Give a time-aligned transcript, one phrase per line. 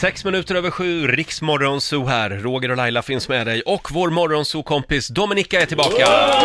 [0.00, 2.30] Sex minuter över sju, Riksmorgonzoo här.
[2.30, 5.94] Roger och Laila finns med dig och vår morgonzoo-kompis Dominika är tillbaka.
[5.98, 6.44] Ja,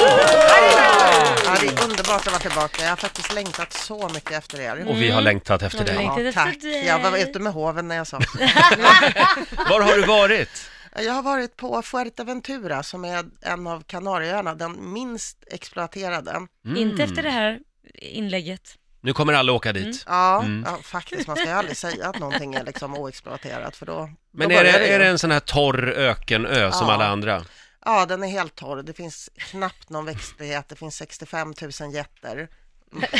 [1.62, 2.84] det är underbart att vara tillbaka.
[2.84, 4.88] Jag har faktiskt längtat så mycket efter er.
[4.88, 5.96] Och vi har längtat efter dig.
[5.96, 6.62] Ja, efter tack.
[6.62, 6.86] dig.
[6.86, 8.18] Jag var ute med hoven när jag sa.
[9.70, 10.70] Var har du varit?
[10.96, 16.48] Jag har varit på Fuerteventura som är en av Kanarieöarna, den minst exploaterade.
[16.78, 17.60] Inte efter det här
[17.96, 18.78] inlägget.
[19.02, 20.04] Nu kommer alla åka dit.
[20.08, 20.64] Ja, Mm.
[20.68, 21.28] ja faktiskt.
[21.28, 24.64] Man ska ju aldrig säga att någonting är liksom oexploaterat för då, Men då är
[24.64, 24.94] det, ju.
[24.94, 26.94] är det en sån här torr ökenö som Ja.
[26.94, 27.44] alla andra?
[27.86, 28.84] Ja, den är helt torr.
[28.84, 30.70] Det finns knappt någon växtlighet.
[30.70, 32.48] Det finns 65 000 getter.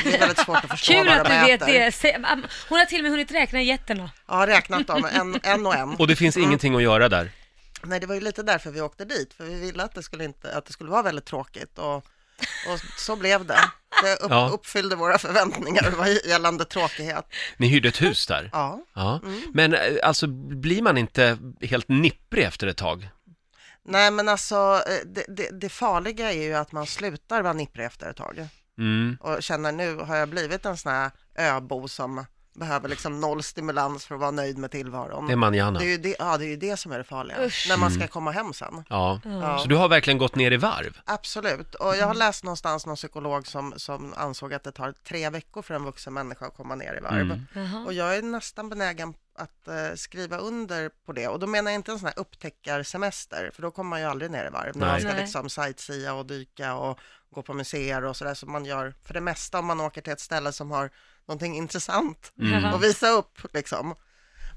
[0.04, 1.74] Det är väldigt svårt att förstå Kul vad att de du vet äter.
[1.74, 1.92] det.
[1.92, 4.12] Se- am- Hon har till och med hunnit räkna getterna.
[4.26, 5.96] Har räknat dem, en, en och en.
[5.96, 7.32] Och det finns ingenting att göra där.
[7.84, 10.24] Nej, det var ju lite därför vi åkte dit, för vi ville att det skulle,
[10.24, 12.06] inte, att det skulle vara väldigt tråkigt och,
[12.70, 13.60] och så blev det.
[14.04, 14.50] Det upp, Ja.
[14.54, 17.26] uppfyllde våra förväntningar vad gällande tråkighet.
[17.58, 18.50] Ni hyrde ett hus där?
[18.54, 19.22] Ja, Ja.
[19.54, 23.10] Men eh, alltså, blir man inte helt nipprig efter ett tag?
[23.86, 27.86] nej men alltså eh, det, det, det farliga är ju att man slutar vara nipprig
[27.86, 29.18] efter ett tag Mm.
[29.22, 34.06] och känner nu har jag blivit en sån här öbo som behöver liksom noll stimulans
[34.06, 35.28] för att vara nöjd med tillvaron.
[35.28, 35.80] Det är manjana.
[35.80, 37.66] Det är ju det, ja, det är ju det som är det farliga, Usch.
[37.70, 38.00] när man Mm.
[38.00, 38.84] ska komma hem sen.
[38.90, 39.20] Ja.
[39.24, 39.58] Ja.
[39.60, 40.98] Så du har verkligen gått ner i varv?
[41.06, 45.30] Absolut, och jag har läst någonstans någon psykolog som, som ansåg att det tar tre
[45.30, 47.40] veckor för en vuxen människa att komma ner i varv.
[47.56, 47.86] Mm.
[47.86, 51.28] Och jag är nästan benägen att eh, skriva under på det.
[51.28, 54.32] Och då menar jag inte en sån här upptäckarsemester, för då kommer man ju aldrig
[54.32, 54.78] ner i varv.
[54.78, 57.00] När man ska liksom sightsea och dyka och
[57.34, 60.14] gå på museer och sådär som man gör för det mesta om man åker till
[60.14, 60.90] ett ställe som har
[61.28, 62.66] någonting intressant Mm.
[62.66, 63.96] att visa upp liksom.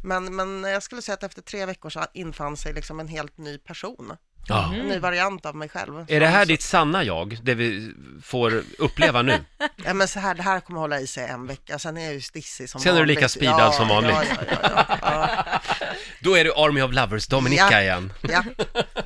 [0.04, 3.38] Men, men jag skulle säga att efter tre veckor så infann sig liksom en helt
[3.38, 4.74] ny person, Ja.
[4.74, 6.04] en ny variant av mig själv.
[6.08, 9.44] Är det här Så- ditt sanna jag, det vi får uppleva nu?
[9.84, 12.14] Ja, men så här, det här kommer hålla i sig en vecka, sen är jag
[12.14, 13.16] ju stissig som Sen är du vanligt.
[13.16, 14.12] lika speedad som vanligt.
[14.14, 15.60] Ja, ja, ja, ja,
[16.20, 17.80] Då är du Army of Lovers, Dominika Ja.
[17.82, 18.12] igen.
[18.22, 18.44] ja.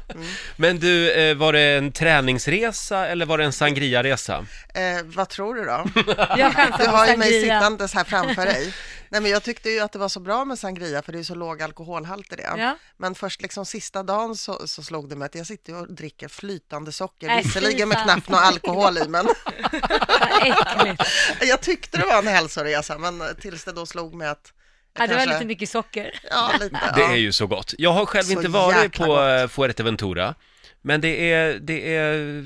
[0.57, 4.47] Men du, eh, var det en träningsresa eller var det en sangria-resa?
[4.75, 5.85] Eh, vad tror du då?
[6.79, 8.75] Du har ju mig sittandes här framför dig.
[9.11, 11.23] Nej, men jag tyckte ju att det var så bra med sangria, för det är
[11.23, 12.55] så låg alkoholhalt i det.
[12.57, 12.79] Ja.
[12.97, 16.29] Men först liksom sista dagen så, så slog det mig att jag sitter och dricker
[16.29, 19.27] flytande socker, fy visserligen med knappt någon alkohol i, men
[20.21, 21.03] Vad äckligt.
[21.41, 24.53] jag tyckte det var en hälsoresa, men tills det då slog mig att
[24.99, 26.21] Ja, det var lite mycket socker.
[26.31, 26.93] Ja, lite.
[26.97, 27.75] Det är ju så gott.
[27.79, 29.51] Jag har själv Så inte varit på gott.
[29.53, 30.35] Fuerteventura.
[30.83, 32.45] Men det är, det är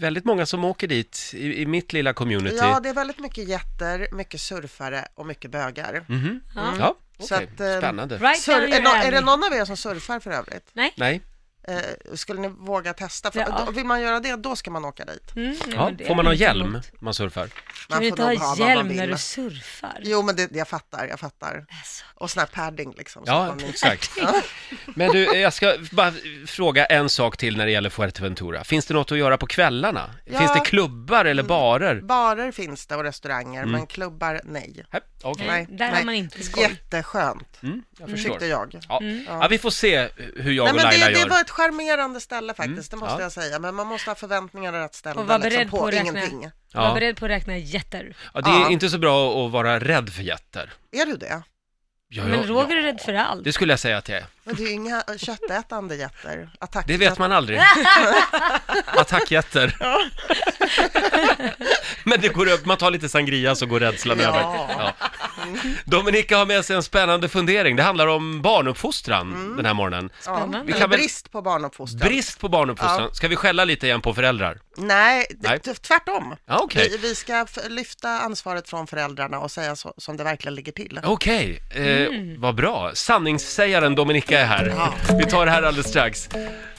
[0.00, 2.56] väldigt många som åker dit i, i mitt lilla community.
[2.56, 6.04] Ja, det är väldigt mycket jätter, mycket surfare och mycket bögar.
[6.08, 6.40] Mhm.
[6.54, 6.74] Ja.
[6.78, 7.48] Ja, Så okej.
[7.54, 8.18] att, eh, Spännande.
[8.18, 10.70] Right Sur- är, är det någon av er som surfar för övrigt?
[10.72, 10.92] Nej?
[10.96, 11.20] Nej,
[11.68, 13.30] Eh, skulle ni våga testa?
[13.30, 13.64] För, Ja.
[13.66, 15.36] då- Vill man göra det, då ska man åka dit.
[15.36, 16.92] Mm, ja, det får man ha hjälm emot.
[16.92, 17.46] när man surfar?
[17.46, 17.52] Kan
[17.88, 19.98] Man du får inte ha hjälm när du surfar?
[20.02, 21.64] Jo, men det, jag fattar, jag fattar.
[21.78, 22.04] Alltså.
[22.14, 23.26] Och sån här padding liksom.
[23.26, 24.10] så Ja, exakt.
[24.94, 26.12] Men du, jag ska bara
[26.46, 28.64] fråga en sak till när det gäller Fuerteventura.
[28.64, 30.10] Finns det något att göra på kvällarna?
[30.24, 30.38] Ja.
[30.38, 32.00] Finns det klubbar eller barer?
[32.00, 33.72] Barer finns det och restauranger, Mm.
[33.72, 34.84] men klubbar nej.
[34.90, 36.62] Här, Okej, Nej, där har man inte skoj.
[36.62, 38.30] Jätteskönt, mm, jag förstår.
[38.30, 38.78] tyckte jag.
[38.88, 38.98] Ja.
[39.00, 39.24] Mm.
[39.28, 41.28] ja, vi får se hur jag Nej, och men Laila det, det gör.
[41.28, 43.20] var ett charmerande ställe faktiskt, det måste Ja.
[43.22, 43.58] jag säga.
[43.58, 46.08] Men man måste ha förväntningar rätt ställda Och var liksom, beredd på, på att räkna.
[46.10, 46.40] ingenting.
[46.74, 46.94] Var Ja.
[46.94, 48.16] beredd på att räkna jätter.
[48.34, 48.70] Ja, det är Ja.
[48.70, 50.72] inte så bra att vara rädd för jätter.
[50.92, 51.42] Är du det?
[52.14, 52.82] Ja, Men ja, Roger ja.
[52.82, 53.44] är rädd för allt.
[53.44, 54.26] Det skulle jag säga att jag är.
[54.44, 56.50] Men det är ju inga köttätande jätter.
[56.58, 57.60] Attack Det vet man aldrig.
[58.86, 59.76] Attackjätter.
[62.04, 64.28] Men det går upp, man tar lite sangria så går rädslan Ja.
[64.28, 64.40] över.
[64.42, 64.92] Ja.
[65.84, 67.76] Dominika har med sig en spännande fundering.
[67.76, 69.56] Det handlar om barnuppfostran Mm.
[69.56, 70.10] den här morgonen.
[70.20, 70.62] Spännande.
[70.66, 72.08] Vi kan väl- brist på barnuppfostran.
[72.08, 73.14] Brist på barnuppfostran.
[73.14, 74.58] Ska vi skälla lite igen på föräldrar?
[74.76, 75.60] Nej, det, Nej.
[75.60, 76.36] t- tvärtom.
[76.46, 76.88] Ja, okej.
[76.90, 80.72] Vi, vi ska f- lyfta ansvaret från föräldrarna och säga så, som det verkligen ligger
[80.72, 81.00] till.
[81.04, 82.08] Okej, eh,
[82.38, 82.90] vad bra.
[82.94, 84.72] Sanningssägaren Dominika är här.
[84.76, 84.94] Ja.
[85.18, 86.28] Vi tar det här alldeles strax.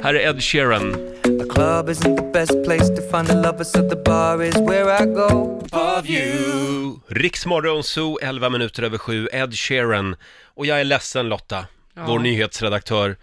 [0.04, 1.13] Här är Ed Sheeran.
[1.24, 4.90] The club isn't the best place to find the lovers, so the bar is where
[5.02, 5.62] I go.
[5.72, 7.00] Of you.
[7.08, 10.16] Riksmorgon Zoo, 11 minuter över sju, Ed Sheeran.
[10.56, 13.16] Och jag är ledsen Lotta, vår nyhetsredaktör,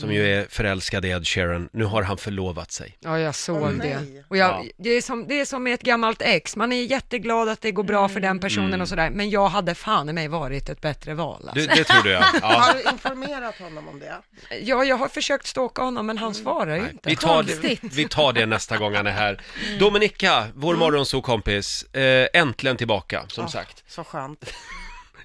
[0.00, 1.68] som ju är förälskad i Ed Sheeran.
[1.72, 2.96] Nu har han förlovat sig.
[3.00, 3.76] Ja, jag såg Åh, det.
[4.00, 4.24] nej.
[4.28, 4.64] Och jag, Ja.
[4.78, 7.70] det, är som, det är som med ett gammalt ex, man är jätteglad att det
[7.72, 8.80] går bra för den personen Mm.
[8.80, 11.48] och sådär, men jag hade fan i mig varit ett bättre val.
[11.48, 11.68] Alltså.
[11.68, 12.24] Det, det tror du ja.
[12.42, 12.46] ja.
[12.46, 14.16] Har du informerat honom om det?
[14.62, 17.08] Ja, jag har försökt stalka honom, men han svarar ju inte.
[17.08, 17.80] vi, tar Konstigt.
[17.82, 19.40] det, vi tar det nästa gång han är här.
[19.78, 23.84] Dominika, vår morgonzoo-kompis, eh, äntligen tillbaka, som sagt.
[23.88, 24.52] Så skönt.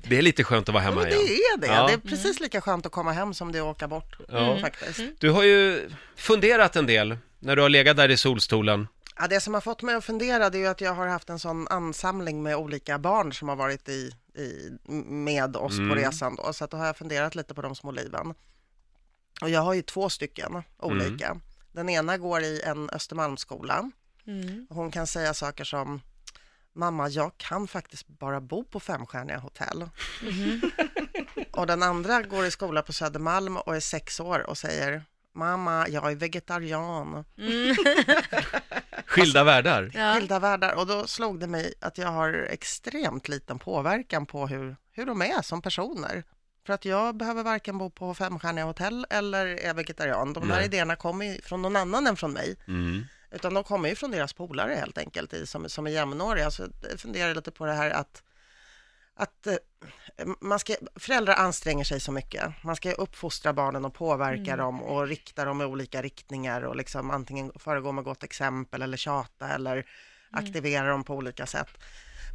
[0.09, 1.39] Det är lite skönt att vara Ja, hemma men det igen.
[1.55, 1.67] är det.
[1.67, 1.87] Ja.
[1.87, 4.17] Det är precis lika skönt att komma hem som det är att åka bort.
[4.29, 4.57] Ja.
[4.61, 5.01] Faktiskt.
[5.19, 8.87] Du har ju funderat en del när du har legat där i solstolen.
[9.19, 11.29] Ja, det som har fått mig att fundera det är ju att jag har haft
[11.29, 14.71] en sån ansamling med olika barn som har varit i i,
[15.09, 15.89] med oss Mm.
[15.89, 18.33] på resan då, så att då har jag funderat lite på de små liven.
[19.41, 21.37] Och jag har ju två stycken olika.
[21.71, 23.91] Den ena går i en Östermalmsskola.
[24.27, 24.67] Mm.
[24.69, 26.01] Hon kan säga saker som
[26.75, 29.89] Mamma, jag kan faktiskt bara bo på femstjärniga hotell.
[31.51, 35.87] och den andra går i skola på Södermalm och är sex år och säger Mamma,
[35.89, 37.25] jag är vegetarian.
[39.05, 39.91] Skilda världar.
[39.93, 40.13] Ja.
[40.13, 40.75] Skilda världar.
[40.75, 45.21] Och då slog det mig att jag har extremt liten påverkan på hur, hur de
[45.21, 46.23] är som personer.
[46.65, 50.33] För att jag behöver varken bo på femstjärniga hotell eller är vegetarian.
[50.33, 50.65] De där Nej.
[50.65, 52.55] idéerna kommer från någon annan än från mig.
[52.67, 53.05] Mm.
[53.31, 56.51] Utan de kommer ju från deras polare helt enkelt, i, som, som är jämnåriga.
[56.51, 58.23] Så jag funderar lite på det här att,
[59.13, 59.55] att eh,
[60.41, 62.63] man ska, föräldrar anstränger sig så mycket.
[62.63, 67.11] Man ska uppfostra barnen och påverka dem och rikta dem i olika riktningar och liksom
[67.11, 69.85] antingen föregå med gott exempel eller tjata eller
[70.31, 71.67] aktivera dem på olika sätt.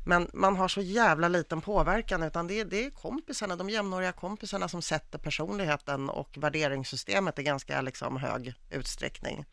[0.07, 4.13] Men man har så jävla liten påverkan utan det, är- det är kompisarna, de jämnåriga
[4.13, 9.45] kompisarna som sätter personligheten och värderingssystemet i ganska liksom hög utsträckning.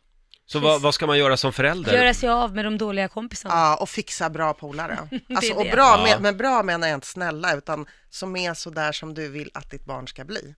[0.50, 1.92] Så vad, vad ska man göra som förälder?
[1.96, 3.54] Göra sig av med de dåliga kompisarna.
[3.54, 4.98] Ja, och fixa bra polare.
[5.36, 6.02] Alltså, och bra, Ja.
[6.04, 9.50] med, med bra menar jag inte snälla, utan som är så där som du vill
[9.54, 10.54] att ditt barn ska bli.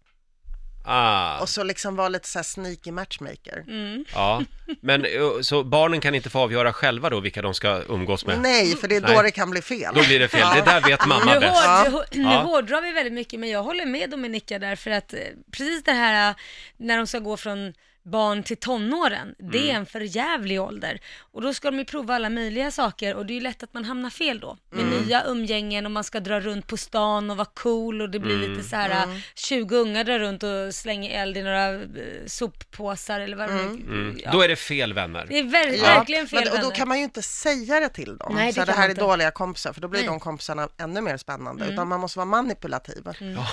[0.85, 3.65] Ah, Och så liksom vara lite så här sneaky matchmaker.
[3.69, 4.05] Mm.
[4.15, 4.43] ja.
[4.81, 5.07] Men
[5.43, 8.41] så barnen kan inte få avgöra själva då vilka de ska umgås med?
[8.41, 9.23] Nej, för det är då Nej.
[9.23, 9.95] det kan bli fel.
[9.95, 10.47] Då blir det fel.
[10.55, 11.67] Det där vet mamma Nu, bäst.
[11.93, 12.39] hård, nu, nu Ja.
[12.43, 15.19] hårdrar vi väldigt mycket, men jag håller med Dominika där, för att eh,
[15.53, 16.35] precis det här eh,
[16.77, 19.71] när de ska gå från barn till tonåren, det Mm.
[19.71, 21.01] är en för jävlig ålder.
[21.33, 23.75] Och då ska de ju prova alla möjliga saker och det är ju lätt att
[23.75, 24.57] man hamnar fel då.
[24.71, 25.01] Med Mm.
[25.01, 28.35] nya umgängen och man ska dra runt på stan och vara cool och det blir
[28.37, 28.51] Mm.
[28.51, 31.83] lite så här eh, 20 ungar drar runt och slänger eld i några eh,
[32.27, 34.19] soppåsar eller vad det Mm.
[34.25, 34.31] ja.
[34.33, 35.27] Då är det fel vänner.
[35.29, 36.75] Det är ver- verkligen fel men, och då vänner.
[36.77, 38.35] kan man ju inte säga det till dem.
[38.35, 39.01] Nej, det så här, det här man är inte.
[39.03, 41.67] dåliga kompisar, för då blir de kompisarna ännu mer spännande.
[41.67, 43.07] Utan man måste vara manipulativ.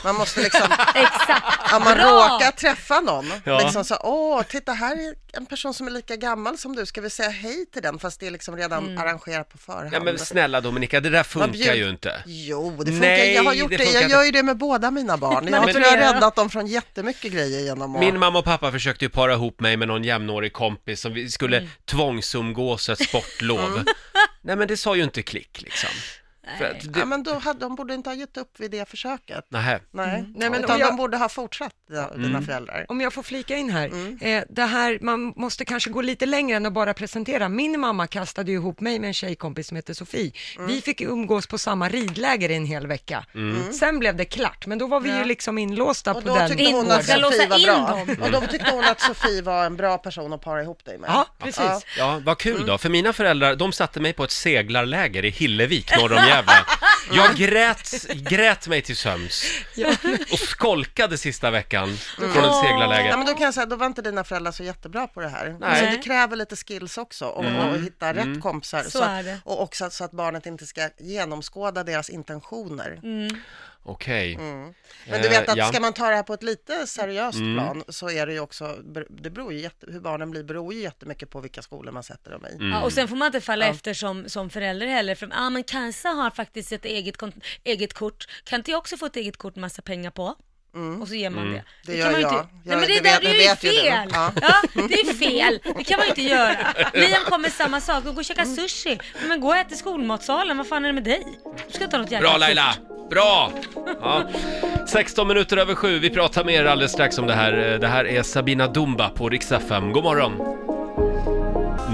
[0.03, 2.29] Man måste liksom, Exakt, om man bra!
[2.33, 3.59] råkar träffa någon, Ja.
[3.59, 7.01] liksom så, åh, titta här är en person som är lika gammal som du, ska
[7.01, 7.99] vi säga hej till den?
[7.99, 9.89] Fast det är liksom redan arrangerat på förhand.
[9.93, 12.23] Ja men snälla Dominika, det där funkar bjud- ju inte.
[12.25, 12.99] Jo, det funkar.
[13.07, 13.77] Nej, jag har det gjort det.
[13.77, 15.47] funkar Jag gör ju det med båda mina barn.
[15.47, 17.99] Jag Men- tror jag har räddat dem från jättemycket grejer genom att...
[18.01, 21.29] Min mamma och pappa försökte ju para ihop mig med någon jämnårig kompis som vi
[21.29, 21.69] skulle Mm.
[21.85, 23.83] tvångsumgås ett sportlov.
[24.41, 25.89] Nej men det sa ju inte klick liksom.
[26.59, 26.79] Nej.
[26.83, 26.99] det...
[26.99, 29.45] Ja, men då hade, de borde inte ha gett upp vid det försöket.
[29.49, 29.79] Nähä.
[29.91, 32.21] Nej, Nej, men utan jag- de borde ha fortsatt, dina, Mm.
[32.23, 32.85] dina föräldrar.
[32.89, 34.17] Om jag får flika in här, Mm.
[34.21, 37.49] eh, det här, man måste kanske gå lite längre än att bara presentera.
[37.49, 40.31] Min mamma kastade ju ihop mig med en tjejkompis som heter Sofie.
[40.55, 40.67] Mm.
[40.67, 43.25] Vi fick umgås på samma ridläger i en hel vecka.
[43.79, 45.17] Sen blev det klart, men då var vi Ja.
[45.17, 47.75] ju liksom inlåsta Och på då den tyckte hon att Sofie var in bra.
[48.07, 48.15] dem.
[48.21, 51.09] Och då tyckte hon att Sofie var en bra person att para ihop dig med.
[51.09, 51.63] Ja, precis.
[51.65, 51.81] Ja.
[51.97, 52.67] Ja, vad kul Mm.
[52.67, 56.46] då, för mina föräldrar, de satte mig på ett seglarläger i Hillevik norr om Gävle.
[57.11, 59.43] Jag grät, grät mig till sömns
[60.31, 63.09] och skolkade sista veckan från ett seglarläger.
[63.09, 65.29] Ja, men då kan jag säga, då var inte dina föräldrar så jättebra på det
[65.29, 65.55] här.
[65.59, 65.69] Nej.
[65.69, 67.69] Alltså, det kräver lite skills också och, Mm.
[67.69, 68.83] och hitta rätt kompisar.
[68.83, 69.39] Så är det.
[69.45, 72.99] Och också så att barnet inte ska genomskåda deras intentioner.
[73.87, 73.95] Mm.
[73.95, 74.33] Okej.
[74.35, 74.73] Mm.
[75.09, 75.67] Men du vet Eh, att ja.
[75.67, 77.55] ska man ta det här på ett lite seriöst Mm.
[77.57, 78.75] plan så är det ju också,
[79.09, 82.31] det beror ju jätte, hur barnen blir beror ju jättemycket på vilka skolor man sätter
[82.31, 82.55] dem i.
[82.55, 82.69] Mm.
[82.71, 83.71] Ja, och sen får man inte falla Ja.
[83.71, 85.15] efter som, som förälder heller.
[85.15, 88.27] För ah, men Kajsa har faktiskt ett eget, kont- eget kort.
[88.43, 90.35] Kan inte jag också få ett eget kort med massa pengar på?
[91.01, 91.53] Och så ger man Mm.
[91.53, 91.63] det.
[91.85, 92.31] Det kan gör man jag.
[92.33, 92.35] Inte...
[92.35, 94.09] Jag- Nej men det, det där vet- det är det ju vet fel!
[94.13, 94.31] Ja.
[94.41, 94.61] Ja.
[94.87, 95.59] det är fel.
[95.77, 96.57] Det kan man ju inte göra.
[96.93, 98.55] Liam kommer samma sak, och gå och käka Mm.
[98.55, 98.99] sushi.
[99.27, 101.23] Men gå och ät i skolmatsalen, vad fan är det med dig?
[101.67, 102.73] Du ska ta något jävla Bra Laila!
[102.87, 102.96] kort.
[103.09, 103.51] Bra!
[104.01, 104.23] Ja.
[104.87, 107.51] 16 minuter över sju, vi pratar mer alldeles strax om det här.
[107.81, 109.91] Det här är Sabina Dumba på Rix FM.
[109.91, 110.66] God morgon!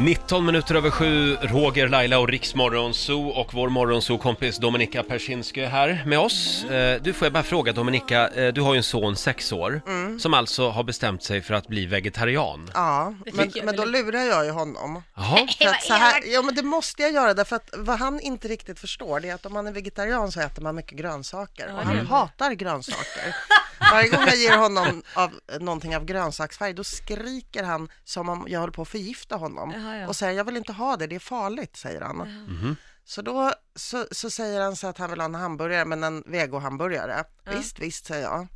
[0.04, 5.70] 19 minuter över sju, Roger, Laila och Riksmorgon Zoo och vår morgonzoo-kompis Dominika Persinski är
[5.70, 6.64] här med oss.
[6.64, 9.82] Eh, Du, får jag bara fråga Dominika, eh, du har ju en son, sex år,
[10.20, 12.72] som alltså har bestämt sig för att bli vegetarian.
[12.74, 15.04] Ja, men, tycker jag men då lurar jag ju honom.
[15.16, 18.20] Jaha, För att så här, ja men det måste jag göra därför att vad han
[18.20, 21.74] inte riktigt förstår det är att om man är vegetarian så äter man mycket grönsaker
[21.74, 23.36] och han hatar grönsaker.
[23.80, 28.60] Varje gång jag ger honom av, någonting av grönsaksfärg då skriker han som om jag
[28.60, 30.08] håller på att förgifta honom Jaha, ja.
[30.08, 32.18] och säger jag vill inte ha det, det är farligt, säger han.
[32.18, 32.76] Mhm.
[33.06, 36.24] Så då så, så säger han så att han vill ha en hamburgare, men en
[36.26, 37.24] vegohamburgare.
[37.44, 37.52] Ja.
[37.58, 38.48] Visst, visst, säger jag.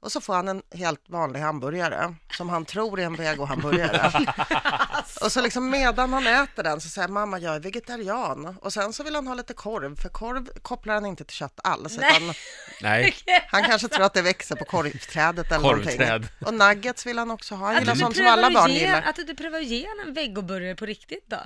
[0.00, 4.12] Och så får han en helt vanlig hamburgare som han tror är en vegohamburgare.
[5.20, 8.92] och så liksom medan han äter den så säger mamma jag är vegetarian och sen
[8.92, 12.32] så vill han ha lite korv för korv kopplar han inte till kött alls Nej.
[12.82, 13.16] nej.
[13.48, 15.98] han kanske tror att det växer på korvträdet eller Korvträd.
[16.00, 16.30] någonting.
[16.46, 19.02] Och nuggets vill han också ha, han gillar sånt som alla barn ge- gillar.
[19.02, 21.36] Att du inte prövar att ge honom en vegoburgare på riktigt då?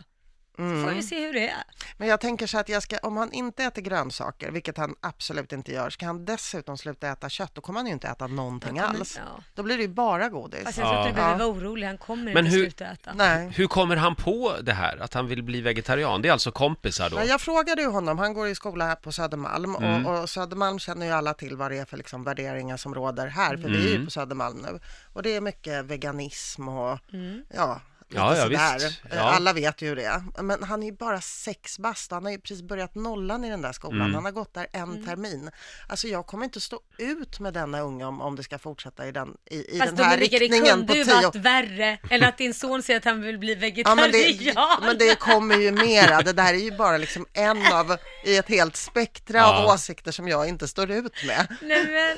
[0.82, 1.62] Så får vi se hur det är.
[1.96, 5.52] Men jag tänker så att jag ska, om han inte äter grönsaker, vilket han absolut
[5.52, 8.68] inte gör, ska han dessutom sluta äta kött, då kommer han ju inte äta någonting
[8.68, 9.20] kommer- alls.
[9.36, 9.42] ja.
[9.54, 10.64] Då blir det ju bara godis.
[10.64, 13.12] Fast jag tror inte du behöver vara orolig, han kommer Men inte hur- sluta äta.
[13.14, 13.48] Nej.
[13.56, 16.22] Hur kommer han på det här, att han vill bli vegetarian?
[16.22, 17.16] Det är alltså kompisar då?
[17.16, 20.06] Men jag frågade ju honom, han går i skola här på Södermalm Mm.
[20.06, 23.26] och, och Södermalm känner ju alla till vad det är för liksom värderingar som råder
[23.26, 24.00] här, för vi är Mm.
[24.00, 24.80] ju på Södermalm nu.
[25.12, 27.42] Och det är mycket veganism och Mm.
[27.54, 27.80] ja,
[28.14, 28.84] Ja, ja, visst.
[28.86, 29.20] Eh, Ja.
[29.22, 30.42] Alla vet ju hur det är.
[30.42, 33.62] Men han är ju bara sex bast, han har ju precis börjat nollan i den
[33.62, 34.00] där skolan.
[34.00, 34.14] Mm.
[34.14, 35.06] Han har gått där en Mm.
[35.06, 35.50] termin.
[35.88, 39.12] Alltså jag kommer inte stå ut med denna unge om, om det ska fortsätta i
[39.12, 42.24] den, i, i Fast den här Dominika, det riktningen på kunde ju varit värre än
[42.24, 43.96] att din son säger att han vill bli Ja, vegetarian.
[43.96, 44.54] men, det,
[44.86, 46.22] men det kommer ju mera.
[46.22, 49.58] Det där är ju bara liksom en av i ett helt spektra Ja.
[49.64, 51.56] av åsikter som jag inte står ut med.
[51.62, 52.16] Nej, men,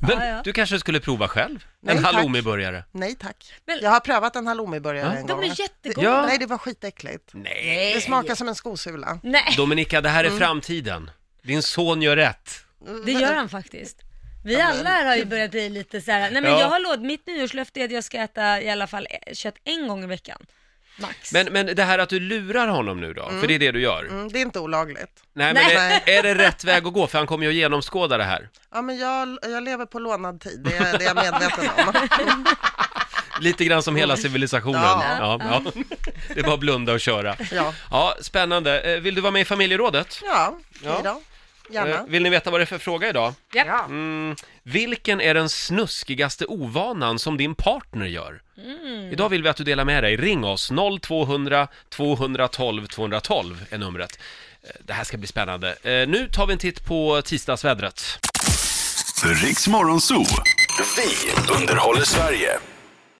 [0.00, 0.40] Men Ja, ja.
[0.44, 1.64] du kanske skulle prova själv?
[1.80, 2.84] Nej, en halloumiburgare?
[2.92, 3.52] Nej tack.
[3.66, 5.12] Men- Jag har prövat en halloumiburgare Ja.
[5.20, 5.44] en de gång.
[5.44, 6.06] är jättegoda.
[6.08, 6.26] Ja.
[6.26, 7.30] Nej, det var skitäckligt.
[7.32, 7.94] Nej!
[7.94, 9.18] Det smakar som en skosula.
[9.22, 10.38] Nej, Dominika, det här är Mm.
[10.40, 11.10] framtiden.
[11.42, 12.50] Din son gör rätt.
[13.06, 14.00] det gör han faktiskt.
[14.44, 16.30] Vi alla här har ju börjat bli lite så här.
[16.30, 16.60] nej men Ja.
[16.60, 19.54] jag har låt, mitt nyårslöfte är att jag ska äta i alla fall eh, kött
[19.64, 20.46] en gång i veckan.
[20.96, 21.32] Max.
[21.32, 23.80] Men, men det här att du lurar honom nu då, för det är det du
[23.80, 24.04] gör.
[24.04, 25.10] Mm, det är inte olagligt.
[25.34, 26.02] Nej, men Nej.
[26.06, 27.06] är, är det rätt väg att gå?
[27.06, 28.48] För han kommer ju att genomskåda det här.
[28.72, 31.94] Ja, men jag, jag lever på lånad tid, det är, det är jag medveten om.
[33.40, 34.82] Lite grann som hela civilisationen.
[34.82, 35.16] Ja.
[35.18, 35.38] Ja.
[35.64, 35.82] Ja,
[36.34, 37.36] Det är bara att blunda och köra.
[37.52, 38.80] Ja, Ja, spännande.
[38.80, 40.20] Eh, Vill du vara med i familjerådet?
[40.24, 41.00] ja, Ja.
[41.04, 41.22] då.
[41.70, 41.90] Gärna.
[41.90, 43.34] Eh, Vill ni veta vad det är för fråga idag?
[43.52, 43.84] ja.
[43.84, 48.42] Mm, vilken är den snuskigaste ovanan som din partner gör?
[48.58, 49.12] Mm.
[49.12, 50.16] Idag vill vi att du delar med dig.
[50.16, 54.18] Ring oss, 0200 212 212 är numret.
[54.62, 55.68] Eh, Det här ska bli spännande.
[55.82, 58.18] Eh, Nu tar vi en titt på tisdagsvädret.
[59.42, 60.24] Riks Morgonzoo.
[60.96, 62.58] Vi underhåller Sverige.